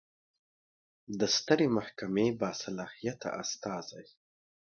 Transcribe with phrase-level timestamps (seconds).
[1.19, 4.05] د سترې محکمې باصلاحیته استازی